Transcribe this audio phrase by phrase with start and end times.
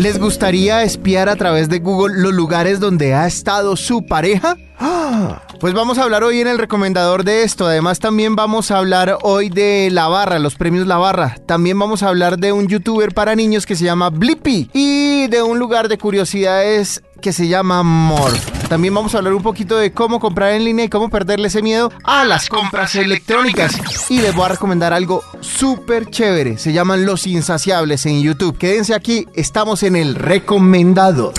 [0.00, 4.56] ¿Les gustaría espiar a través de Google los lugares donde ha estado su pareja?
[4.78, 5.42] ¡Ah!
[5.60, 7.66] Pues vamos a hablar hoy en el recomendador de esto.
[7.66, 11.36] Además también vamos a hablar hoy de La Barra, los premios La Barra.
[11.44, 15.42] También vamos a hablar de un youtuber para niños que se llama Blippi y de
[15.42, 18.68] un lugar de curiosidades que se llama Morph.
[18.68, 21.62] También vamos a hablar un poquito de cómo comprar en línea y cómo perderle ese
[21.62, 23.72] miedo a las compras electrónicas.
[24.08, 26.56] Y les voy a recomendar algo súper chévere.
[26.58, 28.56] Se llaman Los Insaciables en YouTube.
[28.58, 31.34] Quédense aquí, estamos en el recomendador.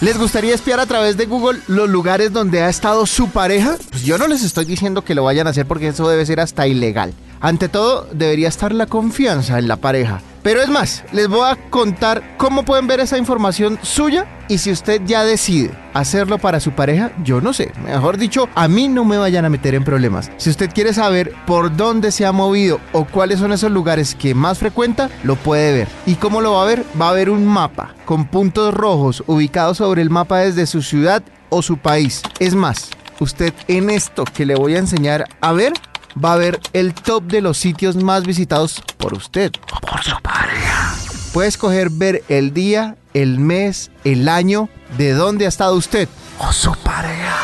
[0.00, 3.76] ¿Les gustaría espiar a través de Google los lugares donde ha estado su pareja?
[3.90, 6.38] Pues yo no les estoy diciendo que lo vayan a hacer porque eso debe ser
[6.40, 7.14] hasta ilegal.
[7.40, 10.20] Ante todo, debería estar la confianza en la pareja.
[10.46, 14.70] Pero es más, les voy a contar cómo pueden ver esa información suya y si
[14.70, 17.72] usted ya decide hacerlo para su pareja, yo no sé.
[17.84, 20.30] Mejor dicho, a mí no me vayan a meter en problemas.
[20.36, 24.36] Si usted quiere saber por dónde se ha movido o cuáles son esos lugares que
[24.36, 25.88] más frecuenta, lo puede ver.
[26.06, 26.84] ¿Y cómo lo va a ver?
[27.00, 31.24] Va a ver un mapa con puntos rojos ubicados sobre el mapa desde su ciudad
[31.48, 32.22] o su país.
[32.38, 35.72] Es más, usted en esto que le voy a enseñar a ver,
[36.22, 40.16] va a ver el top de los sitios más visitados por usted o por su
[40.22, 40.94] pareja.
[41.32, 46.08] Puede escoger ver el día, el mes, el año, de dónde ha estado usted
[46.38, 47.36] o su pareja.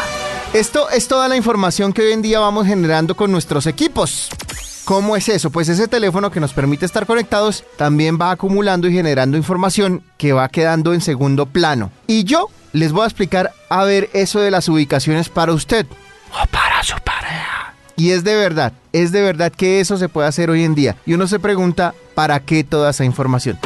[0.53, 4.29] Esto es toda la información que hoy en día vamos generando con nuestros equipos.
[4.85, 5.51] ¿Cómo es eso?
[5.51, 10.33] Pues ese teléfono que nos permite estar conectados también va acumulando y generando información que
[10.33, 11.91] va quedando en segundo plano.
[12.07, 15.87] Y yo les voy a explicar a ver eso de las ubicaciones para usted
[16.33, 17.52] o para su pareja.
[18.03, 20.97] Y es de verdad, es de verdad que eso se puede hacer hoy en día.
[21.07, 23.61] Y uno se pregunta, ¿para qué toda esa información?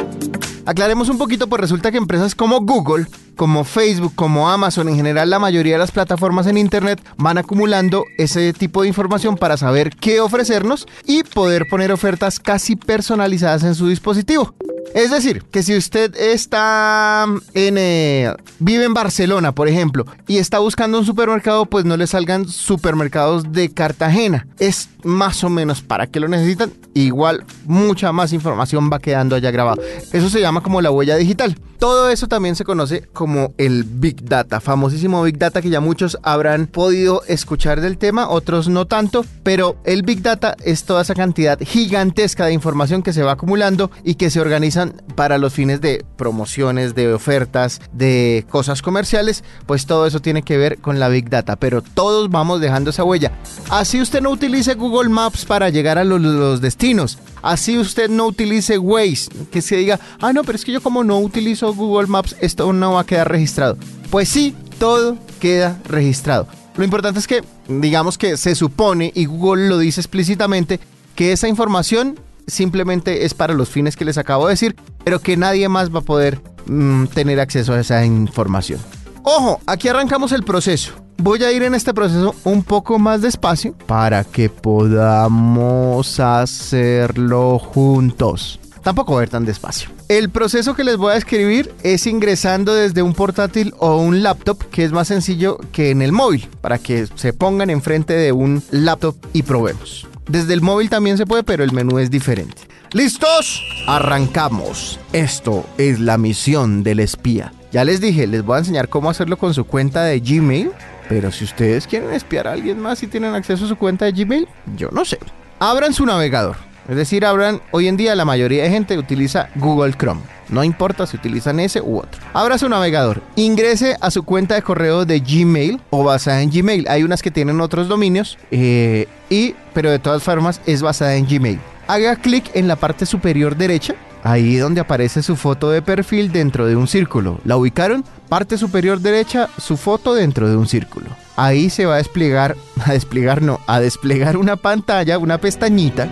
[0.63, 5.29] Aclaremos un poquito, pues resulta que empresas como Google, como Facebook, como Amazon, en general
[5.29, 9.91] la mayoría de las plataformas en Internet van acumulando ese tipo de información para saber
[9.95, 14.53] qué ofrecernos y poder poner ofertas casi personalizadas en su dispositivo.
[14.93, 20.59] Es decir, que si usted está en eh, vive en Barcelona, por ejemplo, y está
[20.59, 24.47] buscando un supermercado, pues no le salgan supermercados de Cartagena.
[24.59, 26.71] Es más o menos para qué lo necesitan.
[26.93, 29.81] Igual mucha más información va quedando allá grabado.
[30.13, 31.57] Eso se llama como la huella digital.
[31.79, 33.26] Todo eso también se conoce como
[33.57, 38.69] el Big Data, famosísimo Big Data que ya muchos habrán podido escuchar del tema, otros
[38.69, 43.23] no tanto, pero el Big Data es toda esa cantidad gigantesca de información que se
[43.23, 48.81] va acumulando y que se organizan para los fines de promociones, de ofertas, de cosas
[48.81, 52.91] comerciales, pues todo eso tiene que ver con la Big Data, pero todos vamos dejando
[52.91, 53.31] esa huella.
[53.69, 58.27] Así usted no utilice Google Maps para llegar a los, los destinos, así usted no
[58.27, 62.07] utilice Waze, que se diga, ah no, pero es que yo como no utilizo Google
[62.07, 63.77] Maps, esto no va a quedar registrado.
[64.09, 66.47] Pues sí, todo queda registrado.
[66.75, 70.79] Lo importante es que, digamos que se supone, y Google lo dice explícitamente,
[71.15, 75.37] que esa información simplemente es para los fines que les acabo de decir, pero que
[75.37, 78.79] nadie más va a poder mm, tener acceso a esa información.
[79.23, 80.93] Ojo, aquí arrancamos el proceso.
[81.17, 88.59] Voy a ir en este proceso un poco más despacio para que podamos hacerlo juntos.
[88.87, 89.89] Tampoco voy a ir tan despacio.
[90.07, 94.63] El proceso que les voy a escribir es ingresando desde un portátil o un laptop,
[94.69, 98.63] que es más sencillo que en el móvil, para que se pongan enfrente de un
[98.71, 100.07] laptop y probemos.
[100.29, 102.61] Desde el móvil también se puede, pero el menú es diferente.
[102.93, 103.61] ¿Listos?
[103.87, 105.01] Arrancamos.
[105.11, 107.51] Esto es la misión del espía.
[107.73, 110.71] Ya les dije, les voy a enseñar cómo hacerlo con su cuenta de Gmail.
[111.09, 114.13] Pero si ustedes quieren espiar a alguien más y tienen acceso a su cuenta de
[114.13, 114.47] Gmail,
[114.77, 115.19] yo no sé.
[115.59, 116.66] Abran su navegador.
[116.87, 120.21] Es decir, abran, hoy en día la mayoría de gente utiliza Google Chrome.
[120.49, 122.21] No importa si utilizan ese u otro.
[122.33, 123.21] Abra su navegador.
[123.35, 126.87] Ingrese a su cuenta de correo de Gmail o basada en Gmail.
[126.87, 131.27] Hay unas que tienen otros dominios, eh, y, pero de todas formas es basada en
[131.27, 131.59] Gmail.
[131.87, 136.65] Haga clic en la parte superior derecha Ahí donde aparece su foto de perfil dentro
[136.65, 137.39] de un círculo.
[137.45, 138.03] ¿La ubicaron?
[138.27, 141.07] Parte superior derecha, su foto dentro de un círculo.
[141.37, 146.09] Ahí se va a desplegar, a desplegar no, a desplegar una pantalla, una pestañita,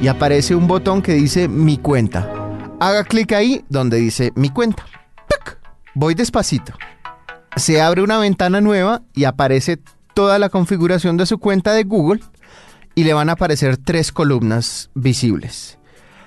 [0.00, 2.28] y aparece un botón que dice Mi cuenta.
[2.80, 4.84] Haga clic ahí donde dice Mi cuenta.
[5.94, 6.72] Voy despacito.
[7.56, 9.78] Se abre una ventana nueva y aparece
[10.14, 12.20] toda la configuración de su cuenta de Google
[12.94, 15.78] y le van a aparecer tres columnas visibles.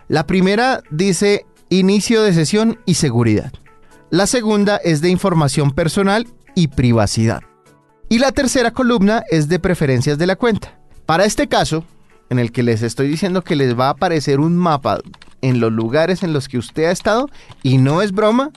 [0.08, 3.52] La primera dice inicio de sesión y seguridad.
[4.10, 7.42] La segunda es de información personal y privacidad.
[8.10, 10.78] Y la tercera columna es de preferencias de la cuenta.
[11.06, 11.84] Para este caso,
[12.30, 15.00] en el que les estoy diciendo que les va a aparecer un mapa
[15.42, 17.30] en los lugares en los que usted ha estado,
[17.62, 18.52] y no es broma,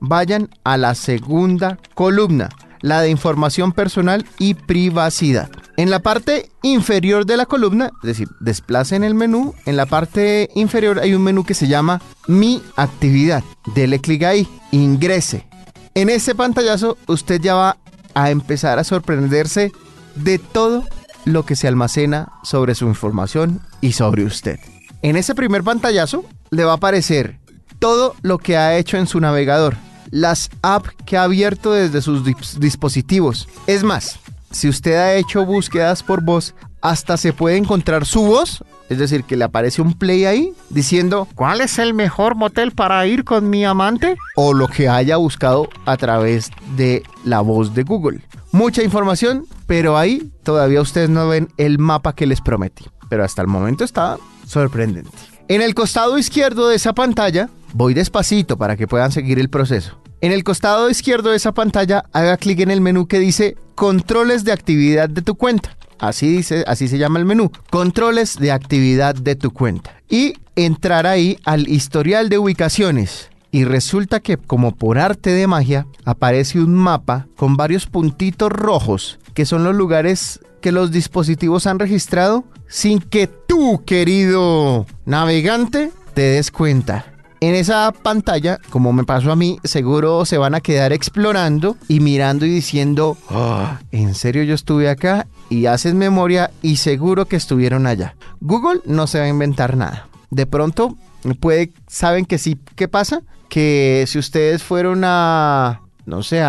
[0.00, 2.48] vayan a la segunda columna,
[2.80, 5.50] la de información personal y privacidad.
[5.76, 10.50] En la parte inferior de la columna, es decir, desplacen el menú, en la parte
[10.54, 13.42] inferior hay un menú que se llama Mi actividad.
[13.74, 15.46] Dele clic ahí, ingrese.
[15.94, 17.76] En ese pantallazo usted ya va
[18.14, 19.72] a empezar a sorprenderse
[20.14, 20.84] de todo
[21.24, 24.58] lo que se almacena sobre su información y sobre usted.
[25.02, 27.38] En ese primer pantallazo le va a aparecer
[27.78, 29.76] todo lo que ha hecho en su navegador,
[30.10, 32.22] las apps que ha abierto desde sus
[32.58, 33.48] dispositivos.
[33.66, 34.18] Es más,
[34.50, 39.24] si usted ha hecho búsquedas por voz, hasta se puede encontrar su voz, es decir,
[39.24, 43.48] que le aparece un play ahí diciendo ¿cuál es el mejor motel para ir con
[43.50, 44.16] mi amante?
[44.36, 48.20] O lo que haya buscado a través de la voz de Google.
[48.52, 52.84] Mucha información, pero ahí todavía ustedes no ven el mapa que les prometí.
[53.08, 55.10] Pero hasta el momento está sorprendente.
[55.48, 59.98] En el costado izquierdo de esa pantalla, voy despacito para que puedan seguir el proceso.
[60.20, 64.44] En el costado izquierdo de esa pantalla, haga clic en el menú que dice Controles
[64.44, 65.76] de actividad de tu cuenta.
[65.98, 67.50] Así dice, así se llama el menú.
[67.70, 70.00] Controles de actividad de tu cuenta.
[70.08, 73.30] Y entrar ahí al historial de ubicaciones.
[73.50, 79.18] Y resulta que, como por arte de magia, aparece un mapa con varios puntitos rojos,
[79.32, 86.22] que son los lugares que los dispositivos han registrado sin que tú, querido navegante, te
[86.22, 87.04] des cuenta.
[87.40, 92.00] En esa pantalla, como me pasó a mí, seguro se van a quedar explorando y
[92.00, 95.26] mirando y diciendo, ah, ¿en serio yo estuve acá?
[95.54, 98.16] Y haces memoria y seguro que estuvieron allá.
[98.40, 100.08] Google no se va a inventar nada.
[100.30, 100.96] De pronto,
[101.38, 102.58] puede, ¿saben que sí?
[102.74, 103.22] ¿Qué pasa?
[103.48, 106.42] Que si ustedes fueron a no sé,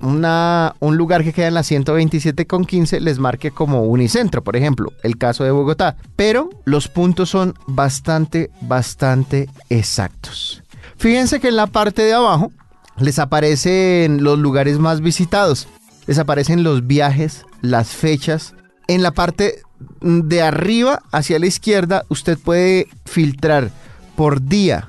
[0.00, 4.56] una, un lugar que queda en la 127 con 15 les marque como unicentro, por
[4.56, 5.96] ejemplo, el caso de Bogotá.
[6.16, 10.62] Pero los puntos son bastante, bastante exactos.
[10.96, 12.50] Fíjense que en la parte de abajo
[12.98, 15.68] les aparecen los lugares más visitados,
[16.06, 18.54] les aparecen los viajes, las fechas.
[18.88, 19.62] En la parte
[20.00, 23.70] de arriba hacia la izquierda usted puede filtrar
[24.14, 24.88] por día,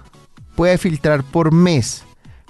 [0.55, 2.03] puede filtrar por mes,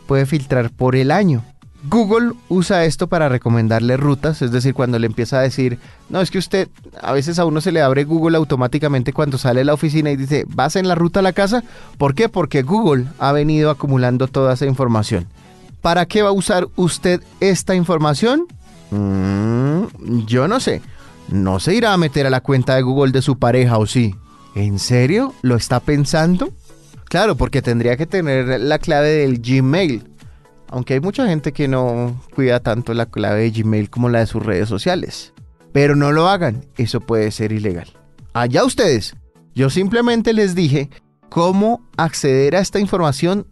[0.06, 1.44] puede filtrar por el año
[1.90, 5.80] Google usa esto para recomendarle rutas, es decir, cuando le empieza a decir,
[6.10, 6.68] no, es que usted,
[7.02, 10.18] a veces a uno se le abre Google automáticamente cuando sale de la oficina y
[10.18, 11.64] dice, ¿vas en la ruta a la casa?
[11.98, 12.30] ¿Por qué?
[12.30, 15.28] Porque Google ha venido acumulando toda esa información.
[15.82, 18.48] ¿Para qué va a usar usted esta información?
[18.92, 20.82] Mm, yo no sé.
[21.30, 24.16] No se irá a meter a la cuenta de Google de su pareja o sí.
[24.56, 25.34] ¿En serio?
[25.42, 26.50] ¿Lo está pensando?
[27.06, 30.18] Claro, porque tendría que tener la clave del Gmail
[30.70, 34.28] aunque hay mucha gente que no cuida tanto la clave de Gmail como la de
[34.28, 35.34] sus redes sociales.
[35.72, 37.88] Pero no lo hagan, eso puede ser ilegal.
[38.34, 39.16] Allá ustedes.
[39.56, 40.90] Yo simplemente les dije
[41.30, 43.48] cómo acceder a esta información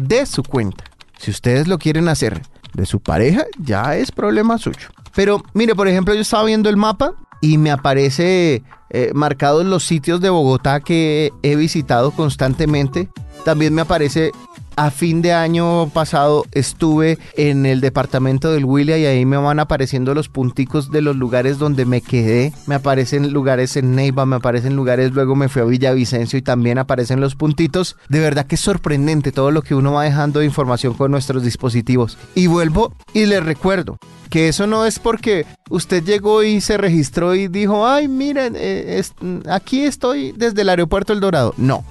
[0.00, 0.84] de su cuenta.
[1.18, 2.42] Si ustedes lo quieren hacer
[2.78, 4.88] de su pareja, ya es problema suyo.
[5.14, 9.84] Pero mire, por ejemplo, yo estaba viendo el mapa y me aparece eh, marcados los
[9.84, 13.08] sitios de Bogotá que he visitado constantemente.
[13.44, 14.32] También me aparece
[14.78, 19.58] a fin de año pasado estuve en el departamento del Willia y ahí me van
[19.58, 22.52] apareciendo los punticos de los lugares donde me quedé.
[22.66, 26.78] Me aparecen lugares en Neiva, me aparecen lugares, luego me fui a Villavicencio y también
[26.78, 27.96] aparecen los puntitos.
[28.08, 31.42] De verdad que es sorprendente todo lo que uno va dejando de información con nuestros
[31.42, 32.16] dispositivos.
[32.36, 33.98] Y vuelvo y les recuerdo
[34.30, 39.02] que eso no es porque usted llegó y se registró y dijo, ay, miren, eh,
[39.50, 41.52] aquí estoy desde el aeropuerto El Dorado.
[41.56, 41.84] No.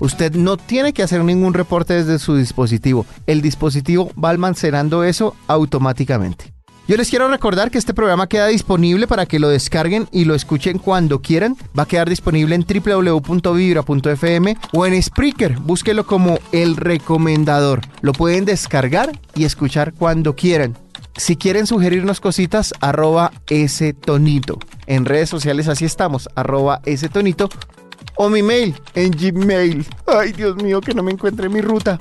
[0.00, 3.06] Usted no tiene que hacer ningún reporte desde su dispositivo.
[3.26, 6.54] El dispositivo va almacenando eso automáticamente.
[6.86, 10.34] Yo les quiero recordar que este programa queda disponible para que lo descarguen y lo
[10.34, 11.56] escuchen cuando quieran.
[11.76, 15.58] Va a quedar disponible en www.vibra.fm o en Spreaker.
[15.60, 17.80] Búsquelo como el recomendador.
[18.02, 20.76] Lo pueden descargar y escuchar cuando quieran.
[21.16, 24.58] Si quieren sugerirnos cositas, arroba ese tonito.
[24.86, 27.48] En redes sociales así estamos, arroba ese tonito
[28.16, 29.86] o mi mail en Gmail.
[30.06, 31.98] Ay, Dios mío, que no me encuentre mi ruta.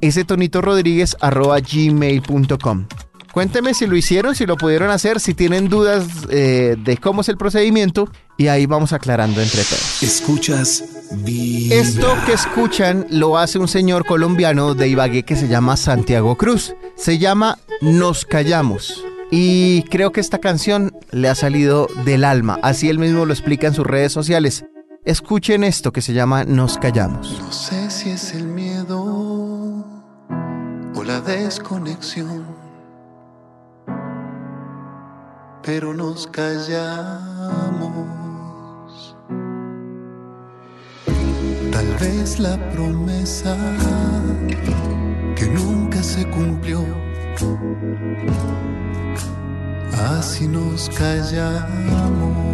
[0.00, 2.86] Ese tonito rodríguez arroba gmail.com.
[3.32, 7.28] Cuénteme si lo hicieron, si lo pudieron hacer, si tienen dudas eh, de cómo es
[7.28, 10.02] el procedimiento y ahí vamos aclarando entre todos.
[10.04, 10.84] Escuchas
[11.70, 16.76] Esto que escuchan lo hace un señor colombiano de Ibagué que se llama Santiago Cruz.
[16.96, 19.04] Se llama Nos Callamos.
[19.32, 23.66] Y creo que esta canción le ha salido del alma, así él mismo lo explica
[23.66, 24.64] en sus redes sociales.
[25.04, 27.38] Escuchen esto que se llama Nos callamos.
[27.38, 29.04] No sé si es el miedo
[30.94, 32.46] o la desconexión,
[35.62, 36.74] pero nos callamos.
[41.70, 43.56] Tal vez la promesa
[45.36, 46.82] que nunca se cumplió
[49.92, 52.53] Así nos callamos.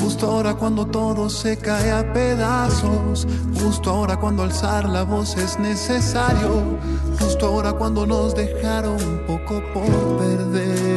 [0.00, 3.26] Justo ahora cuando todo se cae a pedazos,
[3.60, 6.78] justo ahora cuando alzar la voz es necesario,
[7.18, 10.93] justo ahora cuando nos dejaron un poco por perder.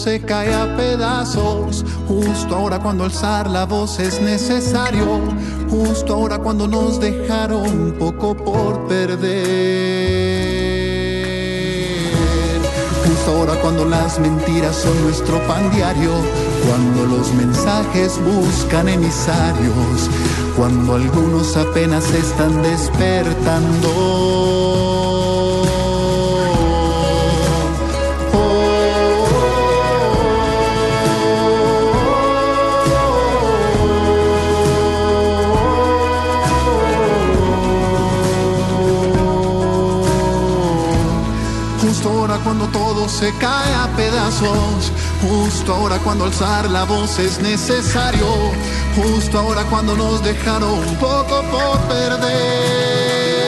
[0.00, 5.20] Se cae a pedazos, justo ahora cuando alzar la voz es necesario,
[5.68, 9.20] justo ahora cuando nos dejaron un poco por perder.
[13.04, 16.12] Justo ahora cuando las mentiras son nuestro pan diario,
[16.66, 20.08] cuando los mensajes buscan emisarios,
[20.56, 25.39] cuando algunos apenas están despertando.
[43.20, 48.24] Se cae a pedazos, justo ahora cuando alzar la voz es necesario,
[48.96, 53.39] justo ahora cuando nos dejaron un poco por perder.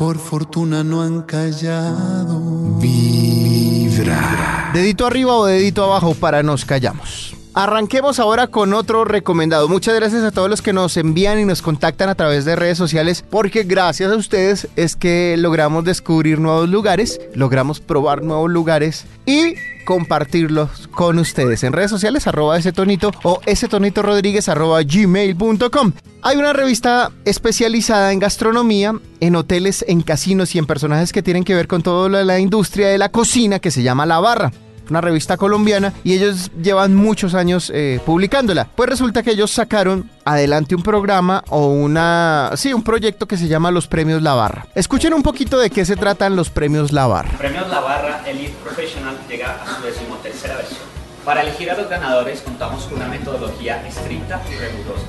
[0.00, 2.40] Por fortuna no han callado.
[2.80, 4.70] Vibra.
[4.72, 7.29] Dedito arriba o dedito abajo para nos callamos.
[7.52, 9.68] Arranquemos ahora con otro recomendado.
[9.68, 12.78] Muchas gracias a todos los que nos envían y nos contactan a través de redes
[12.78, 19.04] sociales, porque gracias a ustedes es que logramos descubrir nuevos lugares, logramos probar nuevos lugares
[19.26, 19.54] y
[19.84, 25.92] compartirlos con ustedes en redes sociales, arroba ese tonito o ese tonito rodríguez arroba gmail.com.
[26.22, 31.42] Hay una revista especializada en gastronomía, en hoteles, en casinos y en personajes que tienen
[31.42, 34.52] que ver con toda la, la industria de la cocina que se llama La Barra
[34.90, 38.68] una revista colombiana y ellos llevan muchos años eh, publicándola.
[38.74, 43.48] Pues resulta que ellos sacaron adelante un programa o una, sí, un proyecto que se
[43.48, 44.66] llama los Premios La Barra.
[44.74, 47.38] Escuchen un poquito de qué se tratan los Premios La Barra.
[47.38, 50.90] Premios La Barra Elite Professional llega a su decimotercera versión.
[51.24, 55.04] Para elegir a los ganadores contamos con una metodología estricta y rigurosa,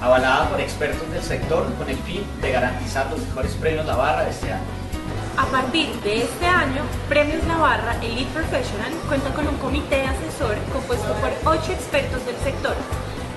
[0.00, 4.24] avalada por expertos del sector con el fin de garantizar los mejores premios La Barra
[4.24, 4.62] de este año.
[5.38, 11.12] A partir de este año, Premios Navarra Elite Professional cuenta con un comité asesor compuesto
[11.14, 12.74] por ocho expertos del sector.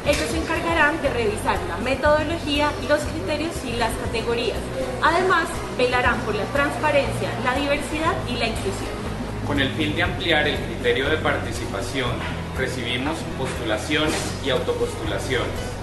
[0.07, 4.57] Ellos se encargarán de revisar la metodología, los criterios y las categorías.
[5.03, 8.95] Además, velarán por la transparencia, la diversidad y la inclusión.
[9.45, 12.11] Con el fin de ampliar el criterio de participación,
[12.57, 14.15] recibimos postulaciones
[14.45, 15.79] y autopostulaciones.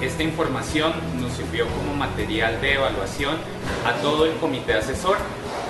[0.00, 3.36] Esta información nos sirvió como material de evaluación
[3.86, 5.18] a todo el comité asesor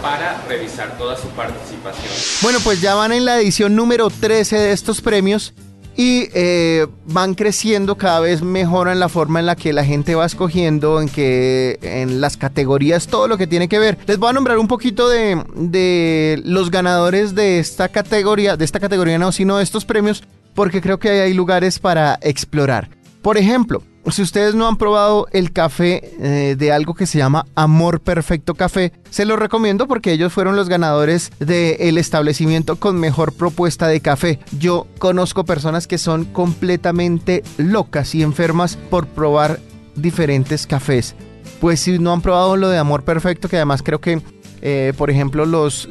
[0.02, 2.12] para revisar toda su participación.
[2.42, 5.54] Bueno, pues ya van en la edición número 13 de estos premios
[5.96, 10.26] y eh, van creciendo cada vez mejoran la forma en la que la gente va
[10.26, 13.98] escogiendo, en que en las categorías, todo lo que tiene que ver.
[14.06, 18.80] Les voy a nombrar un poquito de, de los ganadores de esta categoría, de esta
[18.80, 22.88] categoría no, sino de estos premios, porque creo que hay lugares para explorar.
[23.20, 27.46] Por ejemplo, si ustedes no han probado el café eh, de algo que se llama
[27.54, 33.32] Amor Perfecto Café, se los recomiendo porque ellos fueron los ganadores del establecimiento con mejor
[33.32, 34.40] propuesta de café.
[34.58, 39.60] Yo conozco personas que son completamente locas y enfermas por probar
[39.94, 41.14] diferentes cafés.
[41.60, 44.20] Pues si no han probado lo de Amor Perfecto, que además creo que,
[44.62, 45.88] eh, por ejemplo, los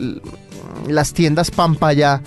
[0.87, 2.21] las tiendas Pampaya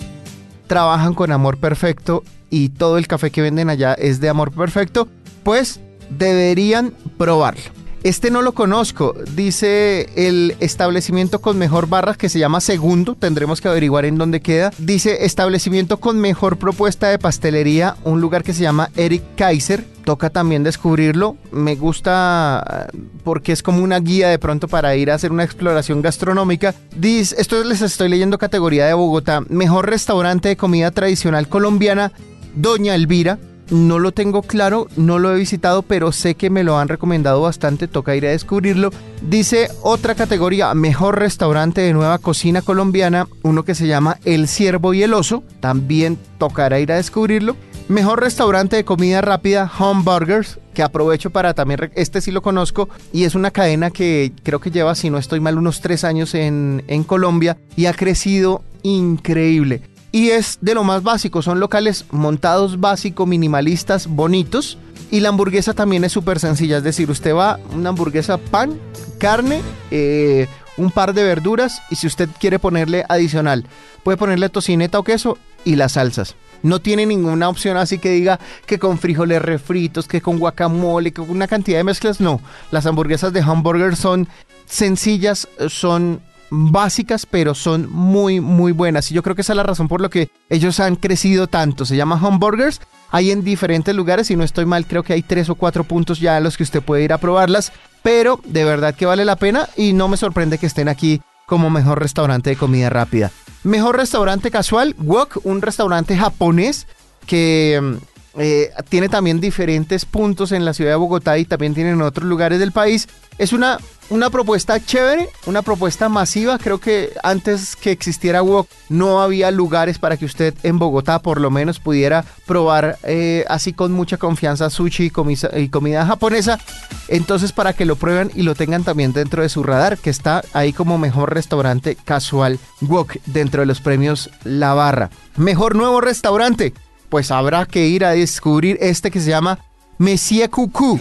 [0.67, 5.07] trabajan con amor perfecto y todo el café que venden allá es de amor perfecto,
[5.45, 7.61] pues deberían probarlo.
[8.03, 13.61] Este no lo conozco, dice el establecimiento con mejor barras que se llama Segundo, tendremos
[13.61, 14.71] que averiguar en dónde queda.
[14.77, 19.83] Dice establecimiento con mejor propuesta de pastelería, un lugar que se llama Eric Kaiser.
[20.03, 25.09] Toca también descubrirlo, me gusta eh, porque es como una guía de pronto para ir
[25.09, 26.75] a hacer una exploración gastronómica.
[26.95, 32.11] Dice, esto les estoy leyendo categoría de Bogotá, mejor restaurante de comida tradicional colombiana,
[32.55, 36.77] Doña Elvira no lo tengo claro, no lo he visitado, pero sé que me lo
[36.77, 38.91] han recomendado bastante, toca ir a descubrirlo.
[39.21, 44.93] Dice otra categoría, mejor restaurante de nueva cocina colombiana, uno que se llama El Ciervo
[44.93, 47.55] y el Oso, también tocará ir a descubrirlo.
[47.87, 52.89] Mejor restaurante de comida rápida, Home Burgers, que aprovecho para también, este sí lo conozco,
[53.13, 56.33] y es una cadena que creo que lleva, si no estoy mal, unos tres años
[56.33, 59.81] en, en Colombia y ha crecido increíble
[60.15, 64.77] y es de lo más básico, son locales montados básico, minimalistas, bonitos.
[65.11, 68.79] Y la hamburguesa también es súper sencilla, es decir, usted va una hamburguesa pan,
[69.19, 73.67] carne, eh, un par de verduras y si usted quiere ponerle adicional,
[74.05, 76.35] puede ponerle tocineta o queso y las salsas.
[76.63, 81.23] No tiene ninguna opción así que diga que con frijoles refritos, que con guacamole, que
[81.23, 82.21] con una cantidad de mezclas.
[82.21, 82.39] No,
[82.71, 84.29] las hamburguesas de hamburger son
[84.65, 89.11] sencillas, son básicas, pero son muy, muy buenas.
[89.11, 91.85] Y yo creo que esa es la razón por lo que ellos han crecido tanto.
[91.85, 92.81] Se llama Hamburgers.
[93.11, 96.19] Hay en diferentes lugares, si no estoy mal, creo que hay tres o cuatro puntos
[96.19, 97.71] ya a los que usted puede ir a probarlas.
[98.03, 101.69] Pero de verdad que vale la pena y no me sorprende que estén aquí como
[101.69, 103.31] mejor restaurante de comida rápida.
[103.63, 106.87] Mejor restaurante casual, Wok, un restaurante japonés
[107.25, 107.97] que
[108.37, 112.27] eh, tiene también diferentes puntos en la ciudad de Bogotá y también tiene en otros
[112.27, 113.07] lugares del país.
[113.37, 116.57] Es una, una propuesta chévere, una propuesta masiva.
[116.57, 121.39] Creo que antes que existiera Wok no había lugares para que usted en Bogotá por
[121.39, 126.59] lo menos pudiera probar eh, así con mucha confianza sushi y, y comida japonesa.
[127.07, 130.43] Entonces para que lo prueben y lo tengan también dentro de su radar, que está
[130.53, 135.09] ahí como mejor restaurante casual Wok dentro de los premios La Barra.
[135.37, 136.73] Mejor nuevo restaurante
[137.09, 139.59] pues habrá que ir a descubrir este que se llama
[139.97, 140.99] Messia Cucú.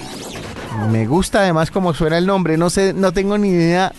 [0.91, 3.93] Me gusta además como suena el nombre, no sé, no tengo ni idea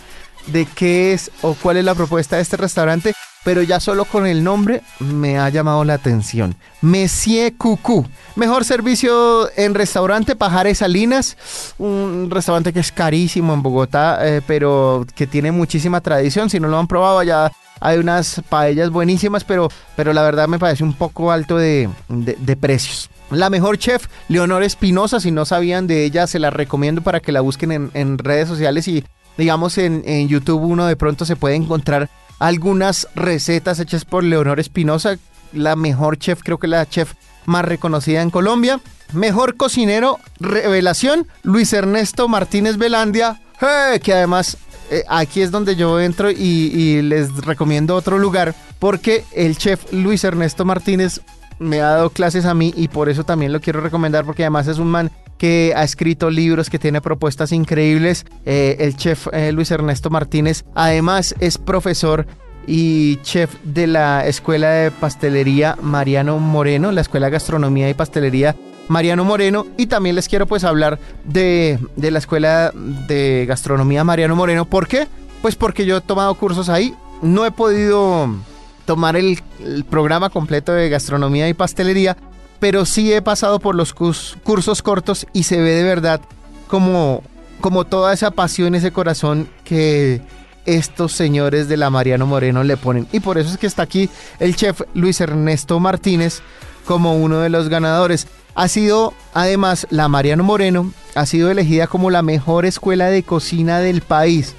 [0.46, 3.12] de qué es o cuál es la propuesta de este restaurante,
[3.44, 6.54] pero ya solo con el nombre me ha llamado la atención.
[6.82, 8.06] Messie Cucú.
[8.34, 11.36] Mejor servicio en restaurante Pajares Salinas,
[11.78, 16.50] un restaurante que es carísimo en Bogotá, eh, pero que tiene muchísima tradición.
[16.50, 20.58] Si no lo han probado, ya hay unas paellas buenísimas, pero, pero la verdad me
[20.58, 21.88] parece un poco alto de,
[22.60, 23.10] precios.
[23.30, 27.32] La mejor chef, Leonor Espinosa, si no sabían de ella, se la recomiendo para que
[27.32, 29.04] la busquen en, redes sociales y
[29.36, 32.08] digamos en, en, YouTube uno de pronto se puede encontrar
[32.38, 35.18] algunas recetas hechas por Leonor Espinosa,
[35.52, 37.14] la mejor chef, creo que la chef
[37.46, 38.80] más reconocida en Colombia.
[39.12, 43.40] Mejor cocinero, revelación, Luis Ernesto Martínez Velandia,
[44.02, 44.58] que además
[44.90, 50.24] eh, aquí es donde yo entro y, les recomiendo otro lugar porque el chef Luis
[50.24, 51.20] Ernesto Martínez
[51.58, 54.68] me ha dado clases a mí y por eso también lo quiero recomendar porque además
[54.68, 58.24] es un man que ha escrito libros, que tiene propuestas increíbles.
[58.46, 62.26] Eh, el chef eh, Luis Ernesto Martínez además es profesor
[62.66, 68.56] y chef de la Escuela de Pastelería Mariano Moreno, la Escuela de Gastronomía y Pastelería
[68.88, 74.64] Mariano Moreno y también les quiero pues hablar de, la escuela de gastronomía Mariano Moreno.
[74.64, 75.08] ¿Por qué?
[75.42, 78.28] Pues porque yo he tomado cursos ahí, no he podido
[78.84, 79.42] tomar el,
[79.90, 82.16] programa completo de gastronomía y pastelería,
[82.60, 86.20] pero sí he pasado por los cursos cortos y se ve de verdad
[86.68, 87.22] como,
[87.60, 90.22] como toda esa pasión, ese corazón que
[90.66, 93.06] estos señores de la Mariano Moreno le ponen.
[93.12, 96.42] Y por eso es que está aquí el chef Luis Ernesto Martínez
[96.84, 98.26] como uno de los ganadores.
[98.56, 103.80] Ha sido, además, la Mariano Moreno, ha sido elegida como la mejor escuela de cocina
[103.80, 104.54] del país.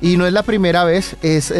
[0.00, 1.52] Y no es la primera vez, es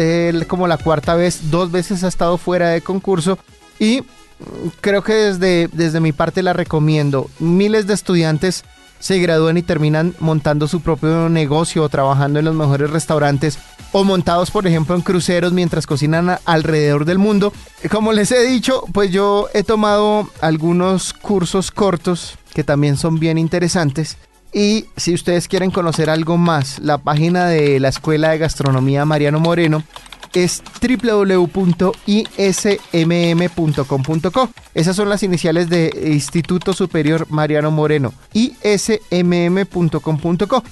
[0.47, 3.37] como la cuarta vez, dos veces ha estado fuera de concurso.
[3.79, 7.29] Y mm, creo que desde, desde mi parte la recomiendo.
[7.39, 8.63] Miles de estudiantes
[9.03, 13.59] se gradúan y terminan montando su propio negocio o trabajando en los mejores restaurantes
[13.91, 17.51] o montados, por ejemplo, en cruceros mientras cocinan alrededor del mundo.
[17.91, 23.37] Como les he dicho, pues yo he tomado algunos cursos cortos que también son bien
[23.37, 24.17] interesantes.
[24.53, 29.41] Y si ustedes quieren conocer algo más, la página de la Escuela de Gastronomía Mariano
[29.41, 29.83] Moreno
[30.33, 31.93] es www.ismm.com.co.
[34.73, 38.63] Esas son las iniciales de Instituto Superior Mariano Moreno, ismm.com.co.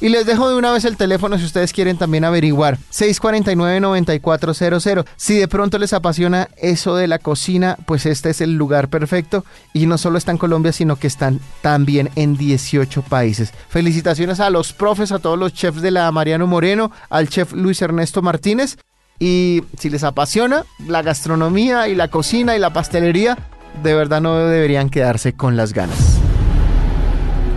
[0.01, 2.79] Y les dejo de una vez el teléfono si ustedes quieren también averiguar.
[2.91, 5.05] 649-9400.
[5.15, 9.45] Si de pronto les apasiona eso de la cocina, pues este es el lugar perfecto.
[9.73, 13.53] Y no solo está en Colombia, sino que están también en 18 países.
[13.69, 17.81] Felicitaciones a los profes, a todos los chefs de la Mariano Moreno, al chef Luis
[17.81, 18.77] Ernesto Martínez
[19.21, 23.37] y si les apasiona la gastronomía y la cocina y la pastelería,
[23.83, 26.17] de verdad no deberían quedarse con las ganas.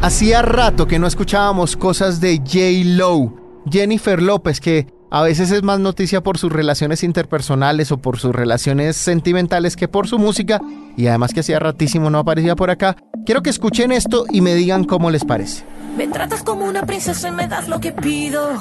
[0.03, 2.97] Hacía rato que no escuchábamos cosas de J.
[2.97, 3.33] Lowe,
[3.71, 8.35] Jennifer López, que a veces es más noticia por sus relaciones interpersonales o por sus
[8.35, 10.61] relaciones sentimentales que por su música,
[10.99, 12.97] y además que hacía ratísimo no aparecía por acá.
[13.25, 15.65] Quiero que escuchen esto y me digan cómo les parece.
[15.97, 18.61] Me tratas como una princesa y me das lo que pido.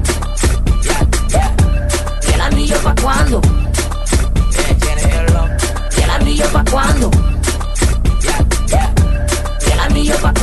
[5.97, 6.63] ¿Y el anillo pa'?
[6.77, 7.01] ¿Y el anillo
[7.41, 7.53] pa'?
[9.67, 10.33] ¿Y el anillo pa'?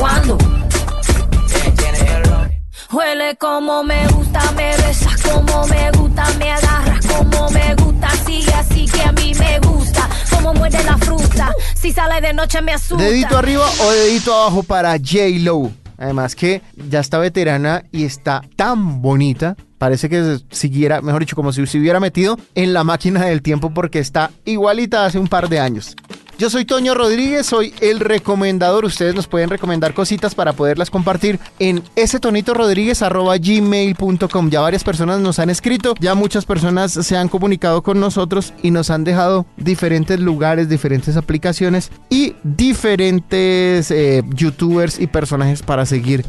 [2.91, 8.53] Huele como me gusta, me besas como me gusta, me agarras como me gusta, sigue
[8.53, 12.73] así que a mí me gusta, como muerde la fruta, si sale de noche me
[12.73, 13.03] asusta.
[13.03, 15.71] Dedito arriba o dedito abajo para J.
[15.99, 19.55] Además que ya está veterana y está tan bonita.
[19.77, 23.73] Parece que siguiera, mejor dicho, como si se hubiera metido en la máquina del tiempo
[23.73, 25.95] porque está igualita hace un par de años.
[26.39, 28.85] Yo soy Toño Rodríguez, soy el recomendador.
[28.85, 34.49] Ustedes nos pueden recomendar cositas para poderlas compartir en ese tonito gmail.com.
[34.49, 38.71] Ya varias personas nos han escrito, ya muchas personas se han comunicado con nosotros y
[38.71, 46.23] nos han dejado diferentes lugares, diferentes aplicaciones y diferentes eh, youtubers y personajes para seguir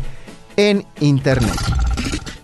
[0.57, 1.55] en internet.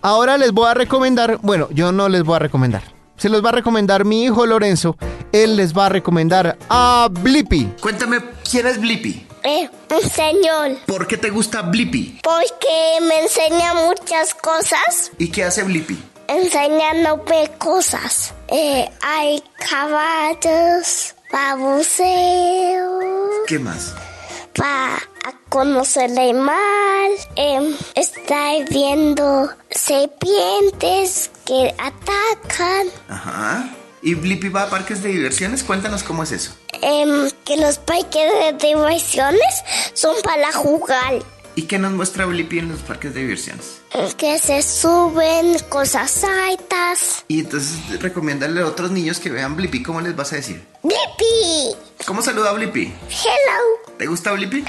[0.02, 2.95] Ahora les voy a recomendar, bueno, yo no les voy a recomendar.
[3.16, 4.96] Se los va a recomendar mi hijo Lorenzo.
[5.32, 7.72] Él les va a recomendar a Blippi.
[7.80, 9.26] Cuéntame, ¿quién es Blippi?
[9.42, 10.76] Eh, un señor.
[10.86, 12.20] ¿Por qué te gusta Blippi?
[12.22, 15.12] Porque me enseña muchas cosas.
[15.18, 15.96] ¿Y qué hace Blippi?
[16.28, 18.34] Enseñándome cosas.
[18.48, 23.04] Eh, hay caballos, babuceos.
[23.46, 23.94] ¿Qué más?
[24.54, 24.98] Para
[25.48, 27.10] conocer el mar.
[27.36, 32.88] Eh, está viendo serpientes que atacan.
[33.08, 33.70] Ajá.
[34.02, 35.64] ¿Y Blippi va a parques de diversiones?
[35.64, 36.52] Cuéntanos cómo es eso.
[36.80, 39.40] Em, que los parques de diversiones
[39.94, 41.22] son para jugar.
[41.56, 43.80] ¿Y qué nos muestra Blippi en los parques de diversiones?
[44.18, 47.24] Que se suben cosas altas.
[47.28, 49.82] Y entonces recomiéndale a otros niños que vean Blippi.
[49.82, 50.62] ¿Cómo les vas a decir?
[50.82, 51.74] ¡Blippi!
[52.04, 52.92] ¿Cómo saluda Blippi?
[53.08, 53.96] Hello.
[53.96, 54.64] ¿Te gusta Blippi?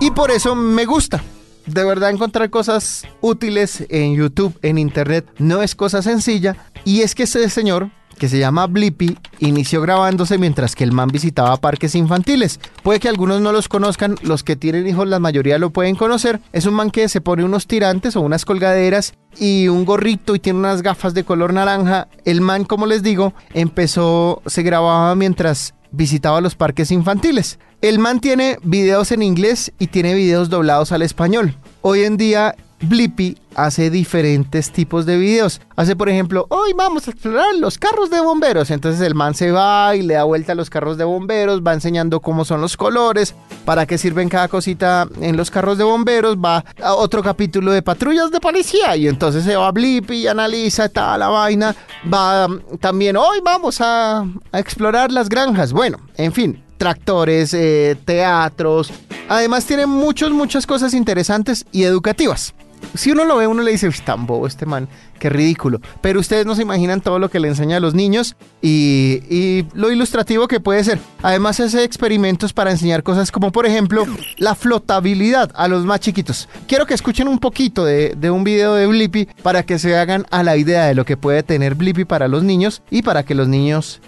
[0.00, 1.22] Y por eso me gusta.
[1.66, 6.56] De verdad encontrar cosas útiles en YouTube, en Internet, no es cosa sencilla.
[6.84, 11.08] Y es que ese señor, que se llama Blippi, inició grabándose mientras que el man
[11.08, 12.58] visitaba parques infantiles.
[12.82, 16.40] Puede que algunos no los conozcan, los que tienen hijos la mayoría lo pueden conocer.
[16.52, 20.40] Es un man que se pone unos tirantes o unas colgaderas y un gorrito y
[20.40, 22.08] tiene unas gafas de color naranja.
[22.24, 27.58] El man, como les digo, empezó, se grababa mientras visitaba los parques infantiles.
[27.80, 31.54] El man tiene videos en inglés y tiene videos doblados al español.
[31.82, 35.60] Hoy en día Blippi hace diferentes tipos de videos.
[35.76, 38.70] Hace, por ejemplo, hoy vamos a explorar los carros de bomberos.
[38.70, 41.74] Entonces el man se va y le da vuelta a los carros de bomberos, va
[41.74, 43.34] enseñando cómo son los colores,
[43.70, 46.36] para qué sirven cada cosita en los carros de bomberos.
[46.36, 50.26] Va a otro capítulo de patrullas de policía y entonces se va a Blippi y
[50.26, 51.76] analiza toda la vaina.
[52.12, 55.72] Va um, también, hoy vamos a, explorar las granjas.
[55.72, 58.92] Bueno, en fin, tractores, eh, teatros.
[59.28, 62.54] Además tiene muchas, muchas cosas interesantes y educativas.
[62.96, 64.88] Si uno lo ve, uno le dice, "Uy, tan bobo este man,
[65.20, 65.80] qué ridículo.
[66.00, 69.66] Pero ustedes no se imaginan todo lo que le enseña a los niños y, y
[69.74, 70.98] lo ilustrativo que puede ser.
[71.22, 74.04] Además hace experimentos para enseñar cosas como, por ejemplo,
[74.38, 76.48] la flotabilidad a los más chiquitos.
[76.66, 80.26] Quiero que escuchen un poquito de, de un video de Blippi para que se hagan
[80.30, 83.36] a la idea de lo que puede tener Blippi para los niños y para que
[83.36, 84.00] los niños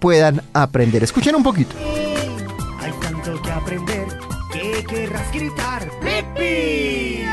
[0.00, 1.02] puedan aprender.
[1.02, 1.74] Escuchen un poquito.
[2.80, 4.06] Hay tanto que aprender
[4.52, 5.88] que querrás gritar.
[6.02, 7.28] ¡Blippi!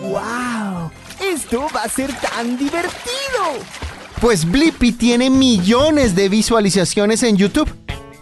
[0.00, 0.90] ¡Wow!
[1.20, 2.94] Esto va a ser tan divertido.
[4.20, 7.70] Pues Blippi tiene millones de visualizaciones en YouTube.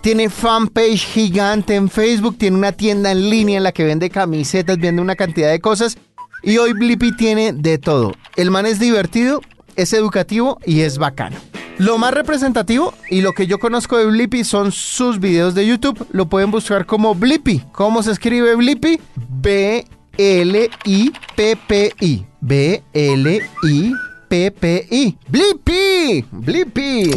[0.00, 4.78] Tiene fanpage gigante en Facebook, tiene una tienda en línea en la que vende camisetas,
[4.78, 5.96] vende una cantidad de cosas.
[6.42, 8.12] Y hoy Blippi tiene de todo.
[8.36, 9.40] El man es divertido,
[9.76, 11.36] es educativo y es bacano.
[11.78, 16.06] Lo más representativo y lo que yo conozco de Blippi son sus videos de YouTube.
[16.12, 17.64] Lo pueden buscar como Blippi.
[17.72, 19.00] ¿Cómo se escribe Blippi?
[19.16, 19.86] B-L-I-P-P-I.
[22.40, 23.58] B-L-I-P-P-I.
[25.28, 26.24] Blippi.
[26.30, 27.10] Blippi.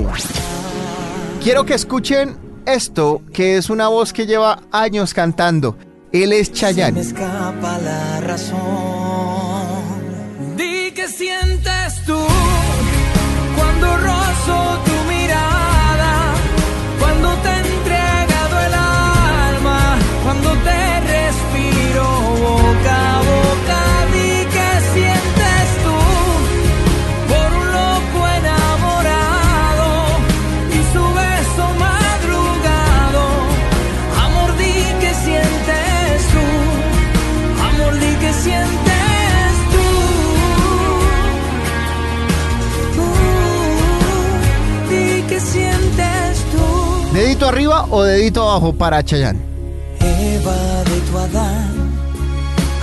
[1.43, 5.77] Quiero que escuchen esto, que es una voz que lleva años cantando.
[6.11, 6.93] Él es Chayanne.
[6.93, 8.57] Me escapa la razón.
[10.57, 12.17] Di que sientes tú
[14.47, 14.86] cuando
[47.89, 49.39] o dedito abajo para Chayanne?
[49.99, 51.91] Eva de tu Adán,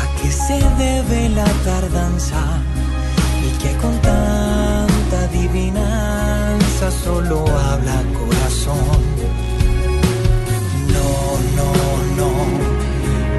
[0.03, 2.43] a qué se debe la tardanza
[3.43, 9.03] y que con tanta adivinanza solo habla corazón.
[10.95, 11.09] No,
[11.59, 11.71] no,
[12.19, 12.31] no,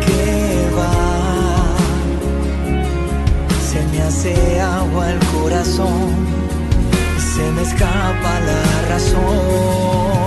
[0.05, 1.75] que va,
[3.69, 6.09] se me hace agua el corazón,
[7.35, 10.25] se me escapa la razón.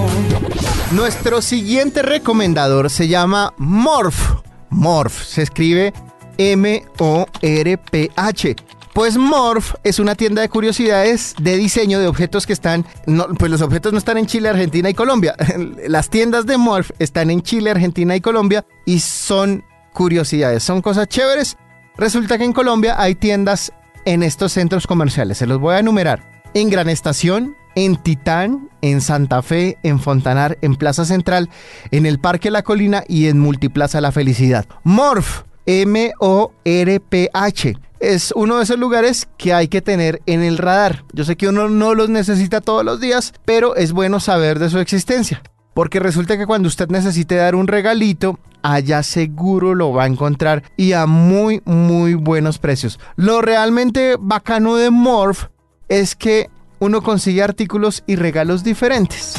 [0.93, 4.41] Nuestro siguiente recomendador se llama Morph.
[4.71, 5.93] Morph se escribe
[6.39, 6.97] M-O-R-P-H.
[8.95, 13.51] Pues Morph es una tienda de curiosidades de diseño de objetos que están, no, pues
[13.51, 15.35] los objetos no están en Chile, Argentina y Colombia.
[15.89, 21.07] Las tiendas de Morph están en Chile, Argentina y Colombia y son curiosidades, son cosas
[21.07, 21.59] chéveres.
[21.99, 23.75] Resulta que en Colombia hay tiendas
[24.07, 26.41] en estos centros comerciales, se los voy a enumerar.
[26.55, 31.49] En Gran Estación, en Titán, en Santa Fe, en Fontanar, en Plaza Central,
[31.93, 34.67] en el Parque La Colina y en Multiplaza La Felicidad.
[34.83, 36.19] Morph, M-O-R-P-H.
[38.01, 41.05] Es uno de esos lugares que hay que tener en el radar.
[41.13, 44.71] Yo sé que uno no los necesita todos los días, pero es bueno saber de
[44.71, 45.41] su existencia.
[45.73, 50.65] Porque resulta que cuando usted necesite dar un regalito, allá seguro lo va a encontrar
[50.77, 52.99] y a muy, muy buenos precios.
[53.15, 55.45] Lo realmente bacano de Morph
[55.89, 59.35] es que uno consigue artículos y regalos diferentes.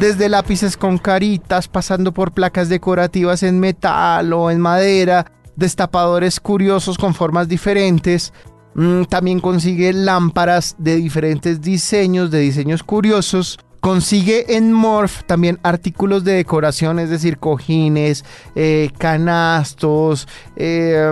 [0.00, 6.98] Desde lápices con caritas, pasando por placas decorativas en metal o en madera, destapadores curiosos
[6.98, 8.32] con formas diferentes.
[8.74, 13.58] Mm, también consigue lámparas de diferentes diseños, de diseños curiosos.
[13.80, 21.10] Consigue en Morph también artículos de decoración, es decir, cojines, eh, canastos, eh,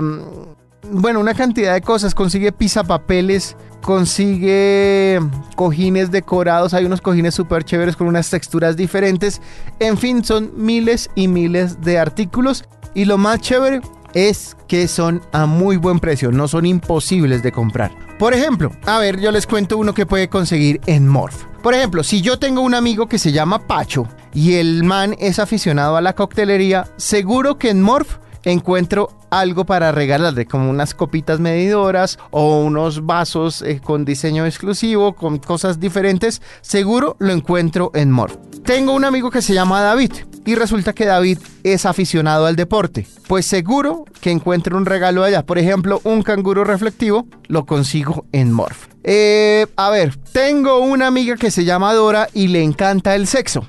[0.91, 2.15] bueno, una cantidad de cosas.
[2.15, 5.21] Consigue pisapapeles, consigue
[5.55, 6.75] cojines decorados.
[6.75, 9.41] Hay unos cojines súper chéveres con unas texturas diferentes.
[9.79, 12.65] En fin, son miles y miles de artículos.
[12.95, 13.81] Y lo más chévere
[14.15, 17.93] es que son a muy buen precio, no son imposibles de comprar.
[18.19, 21.45] Por ejemplo, a ver, yo les cuento uno que puede conseguir en Morph.
[21.63, 25.39] Por ejemplo, si yo tengo un amigo que se llama Pacho y el man es
[25.39, 31.41] aficionado a la coctelería, seguro que en Morph encuentro algo para regalarle, como unas copitas
[31.41, 38.11] medidoras o unos vasos eh, con diseño exclusivo, con cosas diferentes, seguro lo encuentro en
[38.11, 38.37] Morph.
[38.65, 40.13] tengo un amigo que se llama David
[40.45, 43.07] y resulta que David es aficionado al deporte.
[43.27, 45.45] Pues seguro que encuentre un regalo allá.
[45.45, 48.87] Por ejemplo, un canguro reflectivo lo consigo en Morph.
[49.03, 53.69] Eh, a ver, tengo una amiga que se llama Dora y le encanta el sexo.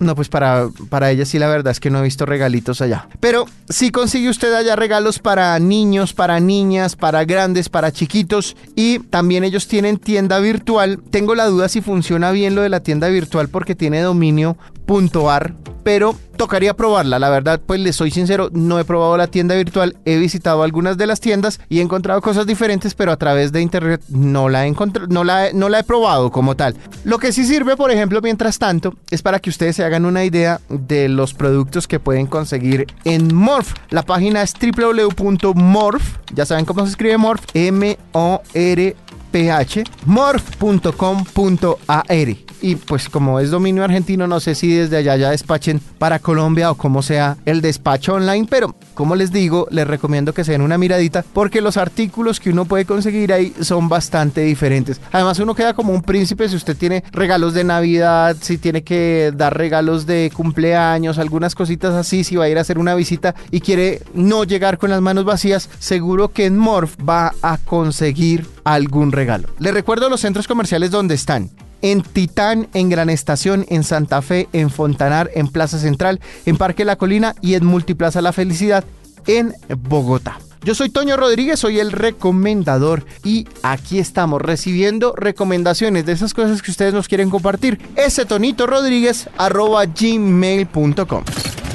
[0.00, 3.08] No, pues para, para ella sí la verdad es que no he visto regalitos allá.
[3.20, 8.98] Pero si consigue usted allá regalos para niños, para niñas, para grandes, para chiquitos y
[8.98, 11.00] también ellos tienen tienda virtual.
[11.10, 15.54] Tengo la duda si funciona bien lo de la tienda virtual porque tiene dominio .ar,
[15.82, 17.18] pero tocaría probarla.
[17.18, 20.96] La verdad, pues les soy sincero, no he probado la tienda virtual, he visitado algunas
[20.96, 24.66] de las tiendas y he encontrado cosas diferentes, pero a través de internet no la
[24.66, 24.74] he
[25.08, 26.74] no la, no la he probado como tal.
[27.04, 30.24] Lo que sí sirve, por ejemplo, mientras tanto, es para que ustedes se hagan una
[30.24, 33.74] idea de los productos que pueden conseguir en Morph.
[33.90, 38.96] La página es www.morph, ya saben cómo se escribe Morph, M O R
[39.30, 45.82] P-H, morph.com.ar y pues como es dominio argentino, no sé si desde allá ya despachen
[45.98, 50.44] para Colombia o cómo sea el despacho online, pero como les digo, les recomiendo que
[50.44, 54.98] se den una miradita porque los artículos que uno puede conseguir ahí son bastante diferentes.
[55.12, 59.30] Además uno queda como un príncipe si usted tiene regalos de Navidad, si tiene que
[59.36, 63.34] dar regalos de cumpleaños, algunas cositas así, si va a ir a hacer una visita
[63.50, 68.46] y quiere no llegar con las manos vacías, seguro que en Morph va a conseguir
[68.64, 69.50] algún regalo.
[69.58, 71.50] Les recuerdo los centros comerciales donde están
[71.84, 76.86] en Titán, en Gran Estación, en Santa Fe, en Fontanar, en Plaza Central, en Parque
[76.86, 78.84] La Colina y en Multiplaza La Felicidad
[79.26, 80.38] en Bogotá.
[80.62, 86.62] Yo soy Toño Rodríguez, soy el recomendador y aquí estamos recibiendo recomendaciones de esas cosas
[86.62, 87.78] que ustedes nos quieren compartir.
[87.96, 91.24] Ese tonito Rodríguez arroba gmail.com.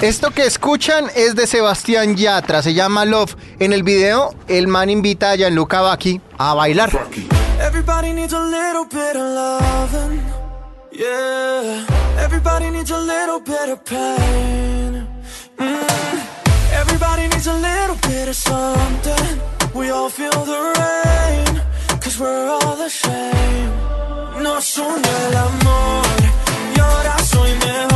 [0.01, 3.35] Esto que escuchan es de Sebastián Yatra, se llama Love.
[3.59, 6.89] En el video, el man invita a Gianluca Bacchi a bailar.
[7.69, 10.23] Everybody needs a little bit of loving.
[10.91, 11.85] Yeah.
[12.17, 15.07] Everybody needs a little bit of pain.
[15.55, 16.19] Mm.
[16.81, 19.25] Everybody needs a little bit of something.
[19.75, 21.61] We all feel the rain.
[22.01, 23.71] Cause we're all the same.
[24.41, 26.17] Nos el amor.
[26.75, 27.88] Y ahora soy mejor.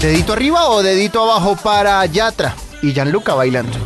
[0.00, 3.76] ¿Dedito arriba o dedito abajo para Yatra y Gianluca bailando?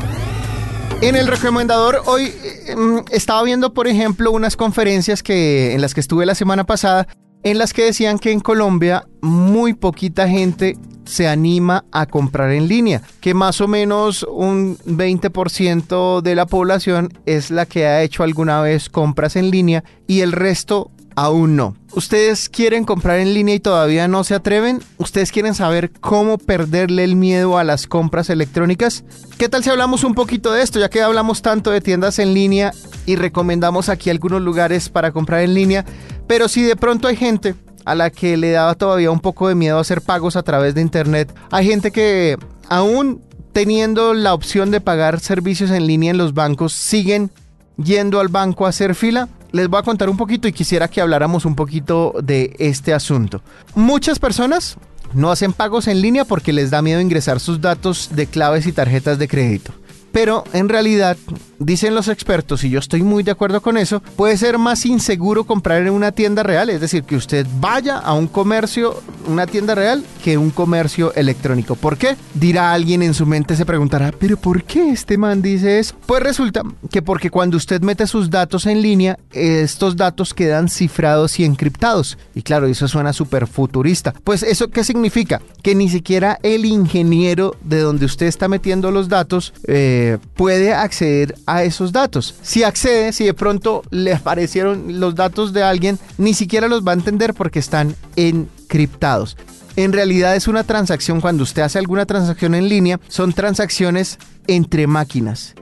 [1.00, 5.94] En el recomendador hoy eh, mm, estaba viendo, por ejemplo, unas conferencias que en las
[5.94, 7.06] que estuve la semana pasada,
[7.42, 12.68] en las que decían que en Colombia muy poquita gente se anima a comprar en
[12.68, 18.22] línea, que más o menos un 20% de la población es la que ha hecho
[18.22, 21.74] alguna vez compras en línea y el resto aún no.
[21.94, 24.80] ¿Ustedes quieren comprar en línea y todavía no se atreven?
[24.98, 29.02] ¿Ustedes quieren saber cómo perderle el miedo a las compras electrónicas?
[29.36, 32.34] ¿Qué tal si hablamos un poquito de esto, ya que hablamos tanto de tiendas en
[32.34, 32.72] línea
[33.04, 35.84] y recomendamos aquí algunos lugares para comprar en línea?
[36.28, 39.56] Pero si de pronto hay gente a la que le daba todavía un poco de
[39.56, 42.36] miedo hacer pagos a través de internet, hay gente que
[42.68, 43.20] aún
[43.52, 47.32] teniendo la opción de pagar servicios en línea en los bancos, siguen
[47.76, 49.28] yendo al banco a hacer fila.
[49.52, 53.40] Les voy a contar un poquito y quisiera que habláramos un poquito de este asunto.
[53.74, 54.76] Muchas personas
[55.14, 58.72] no hacen pagos en línea porque les da miedo ingresar sus datos de claves y
[58.72, 59.72] tarjetas de crédito.
[60.20, 61.16] Pero en realidad,
[61.60, 65.44] dicen los expertos, y yo estoy muy de acuerdo con eso, puede ser más inseguro
[65.44, 69.76] comprar en una tienda real, es decir, que usted vaya a un comercio, una tienda
[69.76, 71.76] real, que un comercio electrónico.
[71.76, 72.16] ¿Por qué?
[72.34, 75.94] Dirá alguien en su mente, se preguntará, pero ¿por qué este man dice eso?
[76.06, 81.38] Pues resulta que porque cuando usted mete sus datos en línea, estos datos quedan cifrados
[81.38, 82.18] y encriptados.
[82.34, 84.14] Y claro, eso suena súper futurista.
[84.24, 85.40] Pues eso qué significa?
[85.62, 91.34] Que ni siquiera el ingeniero de donde usted está metiendo los datos eh, puede acceder
[91.44, 92.34] a esos datos.
[92.40, 96.92] Si accede, si de pronto le aparecieron los datos de alguien, ni siquiera los va
[96.92, 99.36] a entender porque están encriptados.
[99.76, 104.86] En realidad es una transacción, cuando usted hace alguna transacción en línea, son transacciones entre
[104.86, 105.54] máquinas.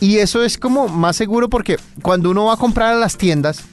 [0.00, 3.64] Y eso es como más seguro porque cuando uno va a comprar a las tiendas,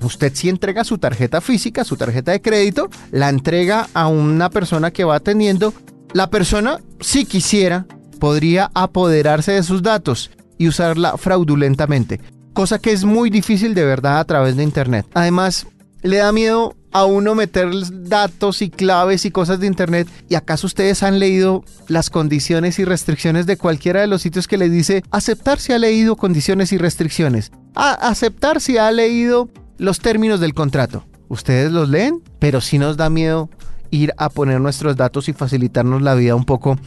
[0.00, 4.92] Usted sí entrega su tarjeta física, su tarjeta de crédito, la entrega a una persona
[4.92, 5.74] que va atendiendo.
[6.12, 7.86] La persona, si quisiera,
[8.18, 12.20] podría apoderarse de sus datos y usarla fraudulentamente,
[12.52, 15.06] cosa que es muy difícil de verdad a través de Internet.
[15.14, 15.66] Además,
[16.02, 17.68] le da miedo a uno meter
[18.08, 20.08] datos y claves y cosas de internet.
[20.28, 24.56] ¿Y acaso ustedes han leído las condiciones y restricciones de cualquiera de los sitios que
[24.56, 27.52] les dice aceptar si ha leído condiciones y restricciones?
[27.74, 31.04] A aceptar si ha leído los términos del contrato.
[31.28, 33.50] Ustedes los leen, pero sí nos da miedo
[33.90, 36.78] ir a poner nuestros datos y facilitarnos la vida un poco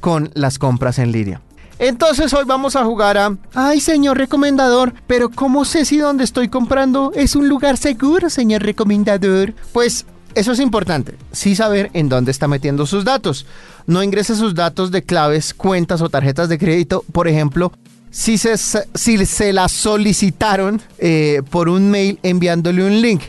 [0.00, 1.40] con las compras en línea.
[1.78, 3.36] Entonces hoy vamos a jugar a...
[3.54, 8.62] Ay, señor recomendador, pero ¿cómo sé si donde estoy comprando es un lugar seguro, señor
[8.62, 9.54] recomendador?
[9.72, 13.46] Pues eso es importante, sí saber en dónde está metiendo sus datos.
[13.86, 17.72] No ingrese sus datos de claves, cuentas o tarjetas de crédito, por ejemplo,
[18.10, 23.22] si se, si se solicitaron eh, por un mail enviándole un link.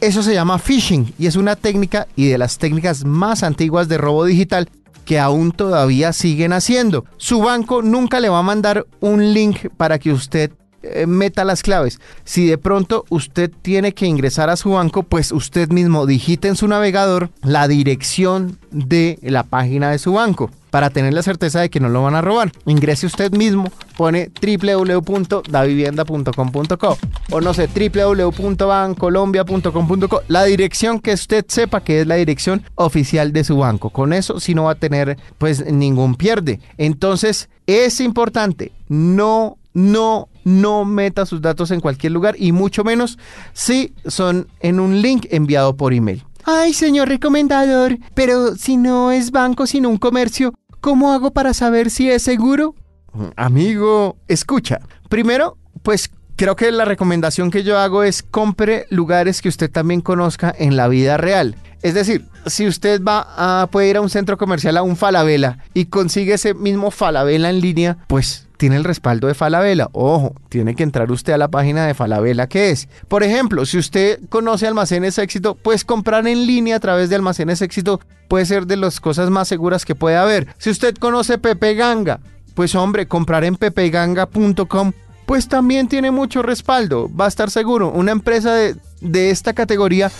[0.00, 3.98] Eso se llama phishing y es una técnica y de las técnicas más antiguas de
[3.98, 4.68] robo digital
[5.04, 7.04] que aún todavía siguen haciendo.
[7.16, 11.62] Su banco nunca le va a mandar un link para que usted eh, meta las
[11.62, 12.00] claves.
[12.24, 16.56] Si de pronto usted tiene que ingresar a su banco, pues usted mismo digite en
[16.56, 21.70] su navegador la dirección de la página de su banco para tener la certeza de
[21.70, 22.50] que no lo van a robar.
[22.66, 26.98] Ingrese usted mismo, pone www.davivienda.com.co
[27.30, 33.44] o no sé, www.bancolombia.com.co, la dirección que usted sepa que es la dirección oficial de
[33.44, 33.90] su banco.
[33.90, 36.58] Con eso si no va a tener pues ningún pierde.
[36.76, 43.16] Entonces es importante, no, no no meta sus datos en cualquier lugar y mucho menos
[43.52, 46.24] si son en un link enviado por email.
[46.46, 50.52] Ay, señor recomendador, pero si no es banco sino un comercio,
[50.84, 52.74] ¿cómo hago para saber si es seguro?
[53.36, 54.80] Amigo, escucha.
[55.08, 60.02] Primero, pues creo que la recomendación que yo hago es compre lugares que usted también
[60.02, 61.56] conozca en la vida real.
[61.80, 65.56] Es decir, si usted va a puede ir a un centro comercial a un Falabella
[65.72, 69.90] y consigue ese mismo Falabella en línea, pues tiene el respaldo de Falabella.
[69.92, 72.88] Ojo, tiene que entrar usted a la página de Falabella que es.
[73.08, 77.60] Por ejemplo, si usted conoce Almacenes Éxito, pues comprar en línea a través de Almacenes
[77.60, 80.46] Éxito puede ser de las cosas más seguras que puede haber.
[80.56, 82.20] Si usted conoce Pepe Ganga,
[82.54, 84.92] pues hombre, comprar en pepeganga.com
[85.26, 87.90] pues también tiene mucho respaldo, va a estar seguro.
[87.90, 90.10] Una empresa de, de esta categoría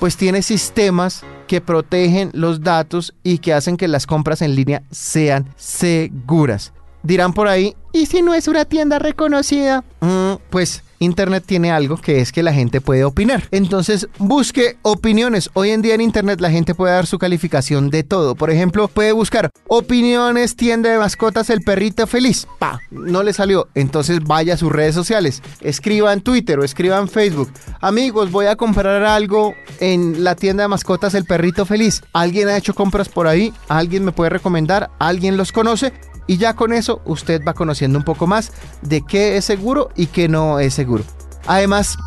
[0.00, 4.82] pues tiene sistemas que protegen los datos y que hacen que las compras en línea
[4.90, 6.72] sean seguras.
[7.02, 9.84] Dirán por ahí, ¿y si no es una tienda reconocida?
[10.00, 13.48] Mm, pues Internet tiene algo que es que la gente puede opinar.
[13.50, 15.50] Entonces, busque opiniones.
[15.54, 18.36] Hoy en día en Internet la gente puede dar su calificación de todo.
[18.36, 22.46] Por ejemplo, puede buscar opiniones, tienda de mascotas, el perrito feliz.
[22.60, 23.68] Pa, no le salió.
[23.74, 25.42] Entonces vaya a sus redes sociales.
[25.60, 27.50] Escriba en Twitter o escriba en Facebook.
[27.80, 32.02] Amigos, voy a comprar algo en la tienda de mascotas, el perrito feliz.
[32.12, 33.52] ¿Alguien ha hecho compras por ahí?
[33.68, 34.90] ¿Alguien me puede recomendar?
[35.00, 35.92] ¿Alguien los conoce?
[36.26, 38.52] Y ya con eso usted va conociendo un poco más
[38.82, 41.04] de qué es seguro y qué no es seguro.
[41.46, 41.98] Además,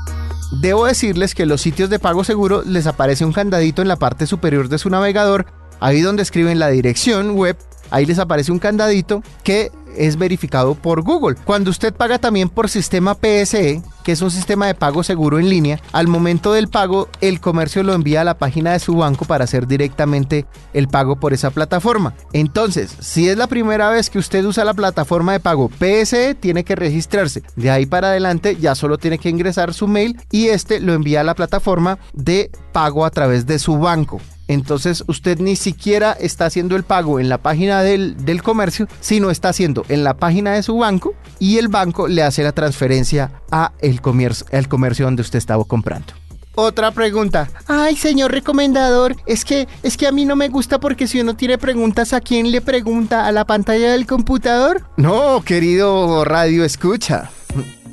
[0.62, 4.28] debo decirles que los sitios de pago seguro les aparece un candadito en la parte
[4.28, 5.46] superior de su navegador,
[5.80, 7.58] ahí donde escriben la dirección web,
[7.92, 11.36] ahí les aparece un candadito que es verificado por Google.
[11.46, 15.50] Cuando usted paga también por sistema PSE, que es un sistema de pago seguro en
[15.50, 19.26] línea, al momento del pago el comercio lo envía a la página de su banco
[19.26, 22.14] para hacer directamente el pago por esa plataforma.
[22.34, 26.64] Entonces, si es la primera vez que usted usa la plataforma de pago PSE, tiene
[26.64, 27.44] que registrarse.
[27.56, 31.22] De ahí para adelante ya solo tiene que ingresar su mail y este lo envía
[31.22, 34.22] a la plataforma de pago a través de su banco.
[34.48, 39.50] Entonces usted ni siquiera está haciendo el pago en la página del, comercio, sino está
[39.50, 43.72] haciendo en la página de su banco y el banco le hace la transferencia a
[43.80, 46.14] el comercio, el comercio donde usted estaba comprando.
[46.56, 47.50] Otra pregunta.
[47.68, 51.36] Ay, señor recomendador, es que es que a mí no me gusta porque si uno
[51.36, 53.26] tiene preguntas, ¿a quién le pregunta?
[53.28, 54.84] ¿A la pantalla del computador?
[54.96, 57.30] No, querido radio escucha.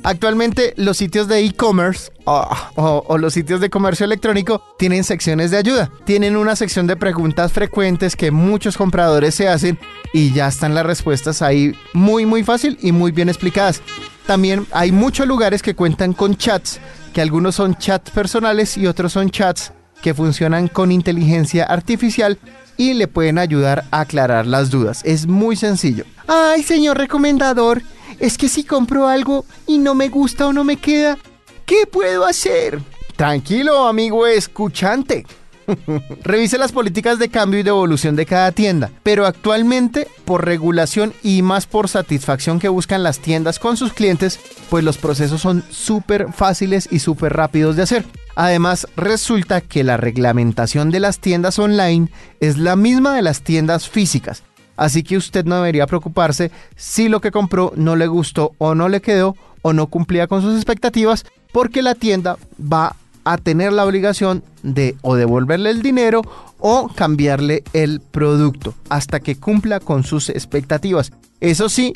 [0.04, 5.90] Actualmente los sitios de e-commerce o, los sitios de comercio electrónico tienen secciones de ayuda.
[6.04, 9.78] Tienen una sección de preguntas frecuentes que muchos compradores se hacen
[10.12, 13.80] y ya están las respuestas ahí muy muy fácil y muy bien explicadas.
[14.26, 16.80] También hay muchos lugares que cuentan con chats,
[17.12, 22.38] que algunos son chats personales y otros son chats que funcionan con inteligencia artificial
[22.76, 25.02] y le pueden ayudar a aclarar las dudas.
[25.04, 26.04] Es muy sencillo.
[26.26, 27.82] Ay, señor recomendador,
[28.22, 31.18] es que si compro algo y no me gusta o no me queda,
[31.66, 32.80] ¿qué puedo hacer?
[33.16, 35.26] Tranquilo, amigo escuchante.
[36.22, 41.42] Revise las políticas de cambio y devolución de cada tienda, pero actualmente por regulación y
[41.42, 44.38] más por satisfacción que buscan las tiendas con sus clientes,
[44.70, 48.04] pues los procesos son súper fáciles y súper rápidos de hacer.
[48.36, 52.08] Además, resulta que la reglamentación de las tiendas online
[52.38, 54.44] es la misma de las tiendas físicas,
[54.82, 58.88] Así que usted no debería preocuparse si lo que compró no le gustó o no
[58.88, 63.84] le quedó o no cumplía con sus expectativas, porque la tienda va a tener la
[63.84, 66.22] obligación de o devolverle el dinero
[66.58, 71.12] o cambiarle el producto hasta que cumpla con sus expectativas.
[71.38, 71.92] Eso sí,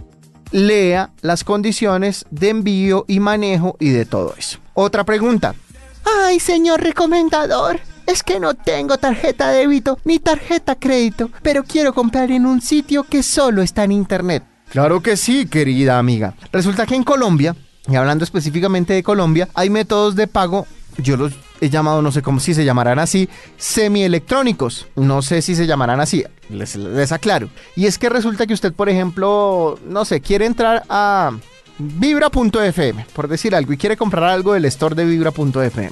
[0.53, 4.61] lea las condiciones de envío y manejo y de todo eso.
[4.75, 5.57] Otra pregunta.
[6.05, 7.81] Ay, señor recomendador.
[8.07, 13.03] Es que no tengo tarjeta débito ni tarjeta crédito, pero quiero comprar en un sitio
[13.03, 14.45] que solo está en internet.
[14.71, 16.35] Claro que sí, querida amiga.
[16.53, 17.57] Resulta que en Colombia,
[17.89, 20.67] y hablando específicamente de Colombia, hay métodos de pago,
[20.99, 24.87] yo los he llamado, no sé cómo si se llamarán así, semielectrónicos.
[24.97, 27.49] No sé si se llamarán así, les, les aclaro.
[27.75, 31.33] Y es que resulta que usted, por ejemplo, no sé, quiere entrar a
[31.79, 35.91] vibra.fm, por decir algo, y quiere comprar algo del store de vibra.fm.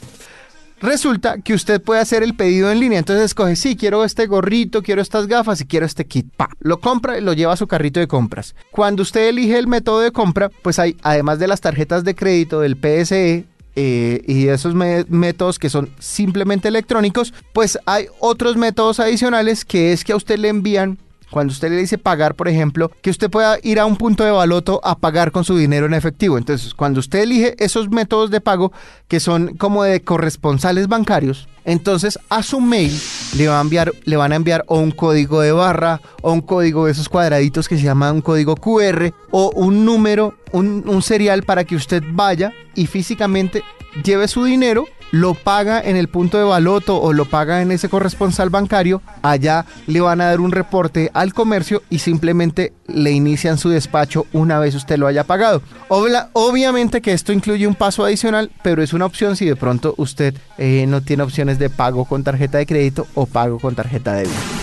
[0.80, 4.82] Resulta que usted puede hacer el pedido en línea, entonces escoge, sí, quiero este gorrito,
[4.82, 6.26] quiero estas gafas y quiero este kit.
[6.36, 8.54] Pa, lo compra y lo lleva a su carrito de compras.
[8.70, 12.60] Cuando usted elige el método de compra, pues hay, además de las tarjetas de crédito
[12.60, 13.46] del PSE,
[13.76, 20.04] eh, y esos métodos que son simplemente electrónicos, pues hay otros métodos adicionales que es
[20.04, 20.98] que a usted le envían
[21.34, 24.30] cuando usted le dice pagar, por ejemplo, que usted pueda ir a un punto de
[24.30, 26.38] baloto a pagar con su dinero en efectivo.
[26.38, 28.70] Entonces, cuando usted elige esos métodos de pago
[29.08, 32.96] que son como de corresponsales bancarios, entonces a su mail
[33.36, 36.40] le, va a enviar, le van a enviar o un código de barra o un
[36.40, 41.02] código de esos cuadraditos que se llama un código QR o un número, un, un
[41.02, 43.64] serial para que usted vaya y físicamente
[44.04, 44.84] lleve su dinero,
[45.14, 49.64] lo paga en el punto de baloto o lo paga en ese corresponsal bancario, allá
[49.86, 54.58] le van a dar un reporte al comercio y simplemente le inician su despacho una
[54.58, 55.62] vez usted lo haya pagado.
[55.88, 60.34] Obviamente que esto incluye un paso adicional, pero es una opción si de pronto usted
[60.58, 64.22] eh, no tiene opciones de pago con tarjeta de crédito o pago con tarjeta de
[64.22, 64.53] débito.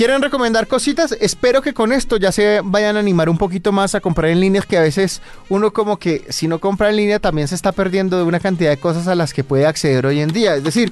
[0.00, 1.14] ¿Quieren recomendar cositas?
[1.20, 4.40] Espero que con esto ya se vayan a animar un poquito más a comprar en
[4.40, 5.20] línea, que a veces
[5.50, 8.70] uno como que si no compra en línea también se está perdiendo de una cantidad
[8.70, 10.56] de cosas a las que puede acceder hoy en día.
[10.56, 10.90] Es decir,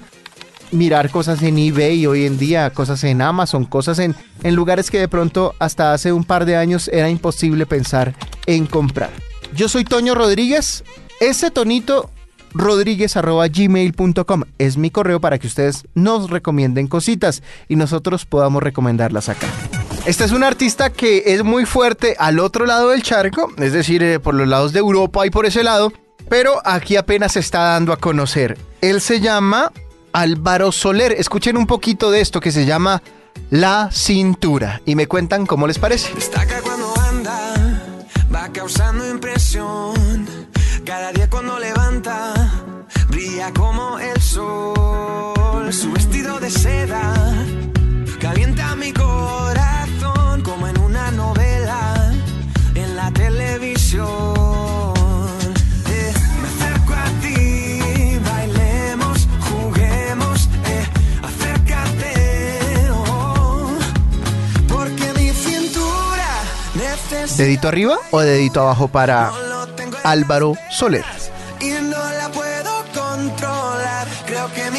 [0.73, 4.99] mirar cosas en eBay hoy en día, cosas en Amazon, cosas en, en lugares que
[4.99, 9.09] de pronto hasta hace un par de años era imposible pensar en comprar.
[9.55, 10.85] Yo soy Toño Rodríguez.
[11.19, 12.11] Ese tonito
[12.55, 19.47] rodríguez.gmail.com es mi correo para que ustedes nos recomienden cositas y nosotros podamos recomendarlas acá.
[20.07, 24.03] Esta es un artista que es muy fuerte al otro lado del charco, es decir,
[24.03, 25.93] eh, por los lados de Europa y por ese lado,
[26.29, 28.57] pero aquí apenas se está dando a conocer.
[28.81, 29.73] Él se llama
[30.13, 31.13] Álvaro Soler.
[31.13, 33.03] Escuchen un poquito de esto que se llama
[33.51, 36.15] La Cintura y me cuentan cómo les parece.
[36.15, 37.55] Destaca cuando anda,
[38.35, 40.28] va causando impresión.
[43.53, 45.73] Como el sol.
[45.73, 47.15] Su vestido de seda
[48.21, 52.13] calienta mi corazón como en una novela
[52.75, 54.07] en la televisión.
[55.87, 60.87] Eh, me acerco a ti, bailemos, juguemos, eh,
[61.23, 63.79] acércate, oh,
[64.69, 66.43] porque mi cintura
[66.75, 69.31] necesita ¿Dedito arriba o dedito abajo para
[70.05, 71.05] Álvaro Soler?
[71.61, 72.48] y no la puedo
[74.39, 74.49] controlar.
[74.55, 74.71] Creo que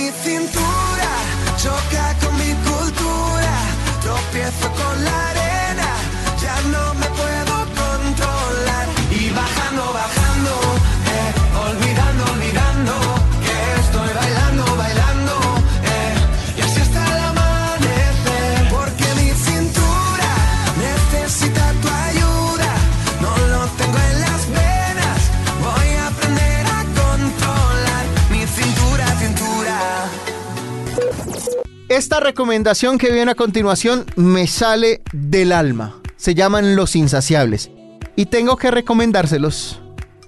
[32.10, 36.01] Esta recomendación que viene a continuación me sale del alma.
[36.18, 37.70] Se llaman Los Insaciables.
[38.16, 39.80] Y tengo que recomendárselos.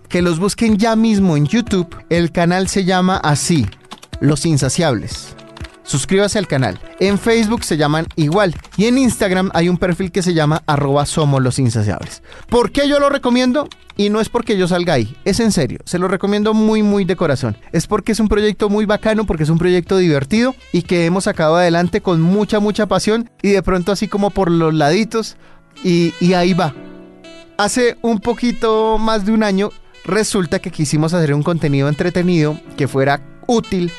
[0.08, 1.88] Que los busquen ya mismo en YouTube.
[2.12, 3.66] El canal se llama así,
[4.20, 5.36] Los Insaciables.
[5.84, 6.80] Suscríbase al canal.
[7.00, 8.56] En Facebook se llaman igual.
[8.78, 12.22] Y en Instagram hay un perfil que se llama arroba somos los insaciables.
[12.50, 13.68] ¿Por qué yo lo recomiendo?
[13.98, 17.06] Y no es porque yo salga ahí, es en serio, se lo recomiendo muy muy
[17.06, 17.58] de corazón.
[17.72, 21.26] Es porque es un proyecto muy bacano, porque es un proyecto divertido y que hemos
[21.26, 25.36] sacado adelante con mucha mucha pasión y de pronto así como por los laditos
[25.84, 26.74] y, y ahí va.
[27.58, 29.70] Hace un poquito más de un año
[30.04, 33.92] resulta que quisimos hacer un contenido entretenido que fuera útil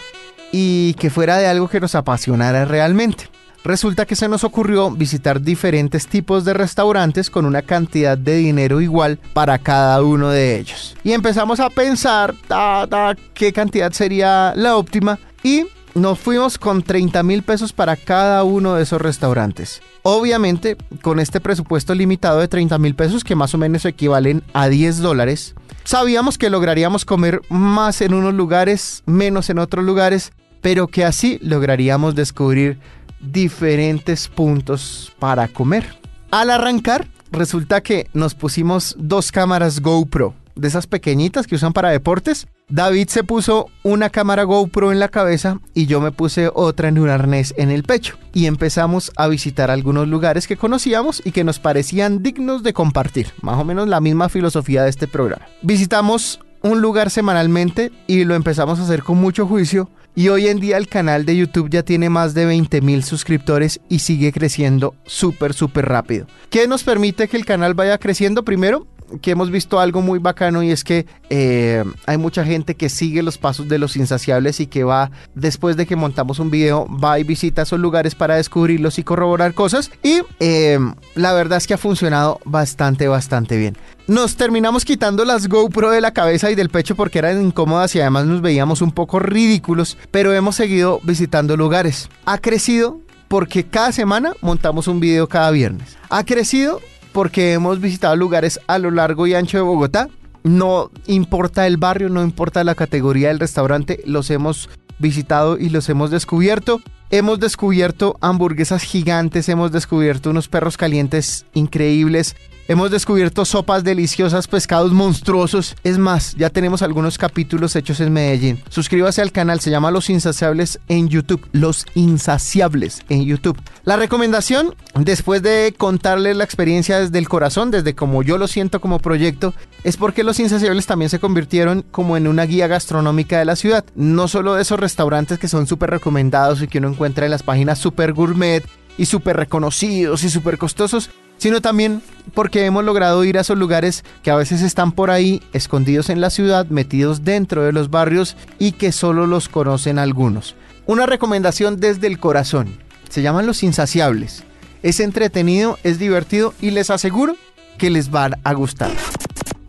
[0.53, 3.29] y que fuera de algo que nos apasionara realmente.
[3.65, 8.81] Resulta que se nos ocurrió visitar diferentes tipos de restaurantes con una cantidad de dinero
[8.81, 10.97] igual para cada uno de ellos.
[11.05, 16.83] Y empezamos a pensar ta, ta, qué cantidad sería la óptima y nos fuimos con
[16.83, 19.81] 30 mil pesos para cada uno de esos restaurantes.
[20.03, 24.69] Obviamente, con este presupuesto limitado de 30 mil pesos, que más o menos equivalen a
[24.69, 30.33] 10 dólares, Sabíamos que lograríamos comer más en unos lugares, menos en otros lugares,
[30.63, 32.79] pero que así lograríamos descubrir
[33.21, 35.95] diferentes puntos para comer.
[36.31, 41.91] Al arrancar, resulta que nos pusimos dos cámaras GoPro, de esas pequeñitas que usan para
[41.91, 42.47] deportes.
[42.69, 46.99] David se puso una cámara GoPro en la cabeza y yo me puse otra en
[46.99, 48.17] un arnés en el pecho.
[48.33, 53.29] Y empezamos a visitar algunos lugares que conocíamos y que nos parecían dignos de compartir.
[53.43, 55.47] Más o menos la misma filosofía de este programa.
[55.63, 59.91] Visitamos un lugar semanalmente y lo empezamos a hacer con mucho juicio.
[60.15, 63.81] Y hoy en día el canal de YouTube ya tiene más de 20 mil suscriptores
[63.89, 66.27] y sigue creciendo súper, súper rápido.
[66.51, 68.45] ¿Qué nos permite que el canal vaya creciendo?
[68.45, 68.87] Primero,
[69.21, 73.23] que hemos visto algo muy bacano y es que eh, hay mucha gente que sigue
[73.23, 77.19] los pasos de los insaciables y que va, después de que montamos un video, va
[77.19, 79.91] y visita esos lugares para descubrirlos y corroborar cosas.
[80.03, 80.79] Y eh,
[81.15, 83.77] la verdad es que ha funcionado bastante, bastante bien.
[84.09, 88.01] Nos terminamos quitando las GoPro de la cabeza y del pecho porque eran incómodas y
[88.01, 92.09] además nos veíamos un poco ridículos, pero hemos seguido visitando lugares.
[92.25, 95.97] Ha crecido porque cada semana montamos un video cada viernes.
[96.11, 96.81] Ha crecido
[97.13, 100.09] porque hemos visitado lugares a lo largo y ancho de Bogotá.
[100.43, 105.89] No importa el barrio, no importa la categoría del restaurante, los hemos visitado y los
[105.89, 106.83] hemos descubierto.
[107.11, 112.35] Hemos descubierto hamburguesas gigantes, hemos descubierto unos perros calientes increíbles,
[112.69, 115.75] Hemos descubierto sopas deliciosas, pescados monstruosos.
[115.83, 118.63] Es más, ya tenemos algunos capítulos hechos en Medellín.
[118.69, 121.45] Suscríbase al canal, se llama Los Insaciables en YouTube.
[121.51, 123.61] Los Insaciables en YouTube.
[123.85, 128.81] La recomendación, después de contarles la experiencia desde el corazón, desde como yo lo siento
[128.81, 133.45] como proyecto, es porque Los Insaciables también se convirtieron como en una guía gastronómica de
[133.45, 133.85] la ciudad.
[133.97, 137.43] No solo de esos restaurantes que son súper recomendados y que uno encuentra en las
[137.43, 138.65] páginas súper gourmet
[138.97, 142.03] y súper reconocidos y súper costosos, sino también
[142.35, 146.21] porque hemos logrado ir a esos lugares que a veces están por ahí, escondidos en
[146.21, 150.55] la ciudad, metidos dentro de los barrios y que solo los conocen algunos.
[150.87, 152.77] Una recomendación desde el corazón.
[153.09, 154.45] Se llaman Los Insaciables.
[154.83, 157.37] Es entretenido, es divertido y les aseguro
[157.79, 158.91] que les van a gustar.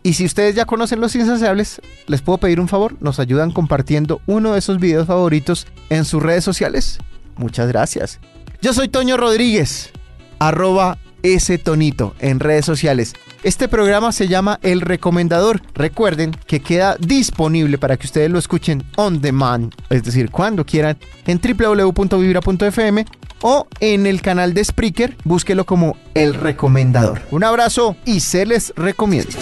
[0.02, 4.20] Y si ustedes ya conocen Los Insaciables, les puedo pedir un favor, nos ayudan compartiendo
[4.26, 6.98] uno de esos videos favoritos en sus redes sociales.
[7.36, 8.20] Muchas gracias.
[8.60, 9.90] Yo soy Toño Rodríguez,
[10.38, 13.14] arroba ese tonito en redes sociales.
[13.42, 15.60] Este programa se llama El Recomendador.
[15.74, 20.96] Recuerden que queda disponible para que ustedes lo escuchen on demand, es decir, cuando quieran,
[21.26, 23.06] en www.vibra.fm
[23.42, 27.22] o en el canal de Spreaker, búsquelo como El Recomendador.
[27.30, 29.34] Un abrazo y se les recomienda.